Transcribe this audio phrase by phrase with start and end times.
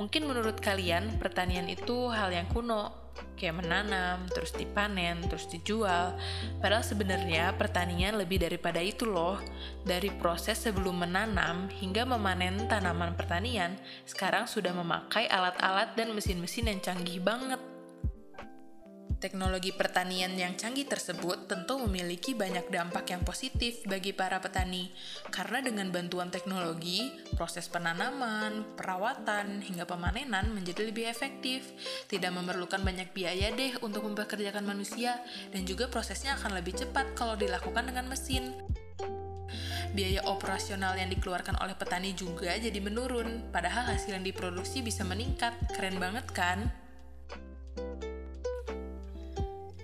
[0.00, 3.07] Mungkin menurut kalian, pertanian itu hal yang kuno,
[3.38, 6.18] kayak menanam, terus dipanen, terus dijual.
[6.58, 9.38] Padahal sebenarnya pertanian lebih daripada itu loh.
[9.86, 16.80] Dari proses sebelum menanam hingga memanen tanaman pertanian, sekarang sudah memakai alat-alat dan mesin-mesin yang
[16.82, 17.77] canggih banget.
[19.18, 24.94] Teknologi pertanian yang canggih tersebut tentu memiliki banyak dampak yang positif bagi para petani,
[25.34, 31.66] karena dengan bantuan teknologi, proses penanaman, perawatan, hingga pemanenan menjadi lebih efektif,
[32.06, 35.18] tidak memerlukan banyak biaya deh untuk mempekerjakan manusia,
[35.50, 38.54] dan juga prosesnya akan lebih cepat kalau dilakukan dengan mesin.
[39.98, 45.58] Biaya operasional yang dikeluarkan oleh petani juga jadi menurun, padahal hasil yang diproduksi bisa meningkat.
[45.74, 46.70] Keren banget kan?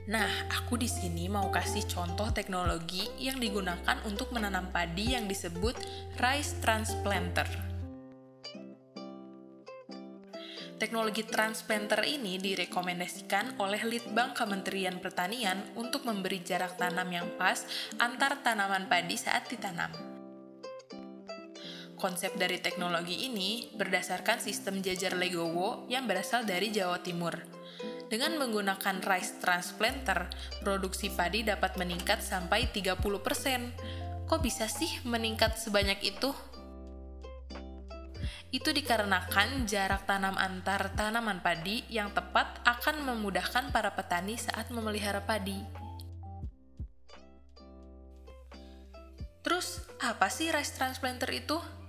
[0.04, 5.72] Nah, aku di sini mau kasih contoh teknologi yang digunakan untuk menanam padi yang disebut
[6.20, 7.48] rice transplanter.
[10.76, 17.64] Teknologi transplanter ini direkomendasikan oleh Litbang Kementerian Pertanian untuk memberi jarak tanam yang pas
[17.96, 19.88] antar tanaman padi saat ditanam.
[21.96, 27.63] Konsep dari teknologi ini berdasarkan sistem jajar legowo yang berasal dari Jawa Timur.
[28.04, 30.28] Dengan menggunakan rice transplanter,
[30.60, 34.28] produksi padi dapat meningkat sampai 30%.
[34.28, 36.30] Kok bisa sih meningkat sebanyak itu?
[38.54, 45.24] Itu dikarenakan jarak tanam antar tanaman padi yang tepat akan memudahkan para petani saat memelihara
[45.24, 45.58] padi.
[49.42, 51.83] Terus, apa sih rice transplanter itu?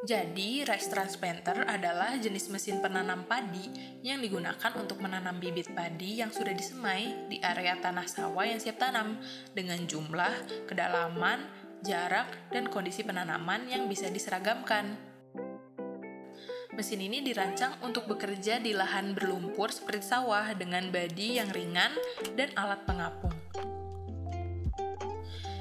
[0.00, 3.68] Jadi, rice transplanter adalah jenis mesin penanam padi
[4.00, 8.80] yang digunakan untuk menanam bibit padi yang sudah disemai di area tanah sawah yang siap
[8.80, 9.20] tanam
[9.52, 11.44] dengan jumlah, kedalaman,
[11.84, 14.96] jarak, dan kondisi penanaman yang bisa diseragamkan.
[16.72, 21.92] Mesin ini dirancang untuk bekerja di lahan berlumpur seperti sawah dengan badi yang ringan
[22.40, 23.36] dan alat pengapung.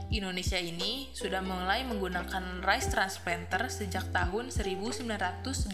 [0.09, 5.70] Indonesia ini sudah mulai menggunakan rice transplanter sejak tahun 1986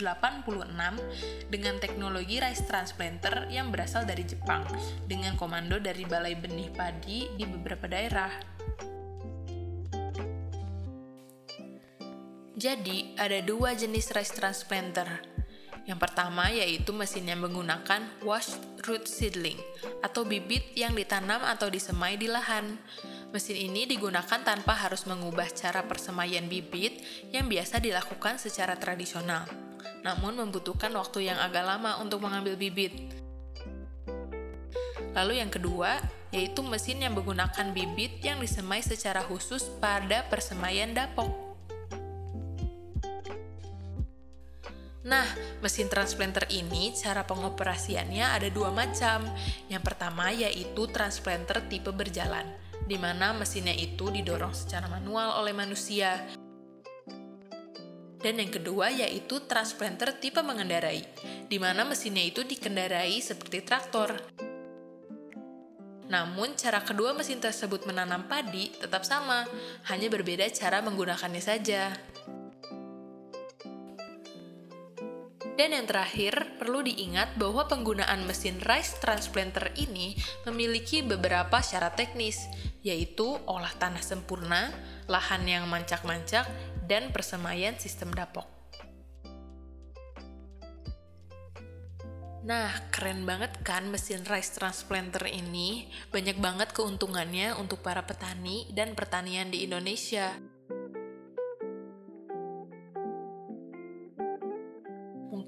[1.48, 4.68] dengan teknologi rice transplanter yang berasal dari Jepang
[5.08, 8.32] dengan komando dari Balai Benih Padi di beberapa daerah.
[12.56, 15.08] Jadi, ada dua jenis rice transplanter.
[15.86, 18.58] Yang pertama yaitu mesin yang menggunakan washed
[18.90, 19.62] root seedling
[20.02, 22.82] atau bibit yang ditanam atau disemai di lahan.
[23.34, 27.02] Mesin ini digunakan tanpa harus mengubah cara persemaian bibit
[27.34, 29.50] yang biasa dilakukan secara tradisional,
[30.06, 32.94] namun membutuhkan waktu yang agak lama untuk mengambil bibit.
[35.16, 35.98] Lalu yang kedua,
[36.36, 41.46] yaitu mesin yang menggunakan bibit yang disemai secara khusus pada persemaian dapok.
[45.06, 45.28] Nah,
[45.62, 49.30] mesin transplanter ini cara pengoperasiannya ada dua macam.
[49.70, 56.22] Yang pertama yaitu transplanter tipe berjalan di mana mesinnya itu didorong secara manual oleh manusia.
[58.22, 61.02] Dan yang kedua yaitu transplanter tipe mengendarai,
[61.46, 64.18] di mana mesinnya itu dikendarai seperti traktor.
[66.06, 69.46] Namun, cara kedua mesin tersebut menanam padi tetap sama,
[69.90, 71.94] hanya berbeda cara menggunakannya saja.
[75.56, 82.44] Dan yang terakhir, perlu diingat bahwa penggunaan mesin rice transplanter ini memiliki beberapa syarat teknis,
[82.84, 84.76] yaitu olah tanah sempurna,
[85.08, 86.44] lahan yang mancak-mancak,
[86.84, 88.52] dan persemaian sistem dapok.
[92.46, 95.90] Nah, keren banget kan mesin rice transplanter ini?
[96.14, 100.55] Banyak banget keuntungannya untuk para petani dan pertanian di Indonesia.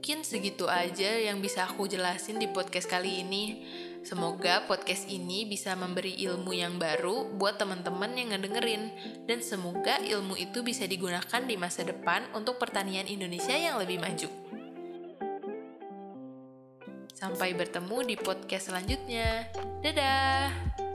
[0.07, 3.59] Mungkin segitu aja yang bisa aku jelasin di podcast kali ini.
[4.07, 8.87] Semoga podcast ini bisa memberi ilmu yang baru buat teman-teman yang ngedengerin.
[9.27, 14.31] Dan semoga ilmu itu bisa digunakan di masa depan untuk pertanian Indonesia yang lebih maju.
[17.11, 19.51] Sampai bertemu di podcast selanjutnya.
[19.83, 20.86] Dadah!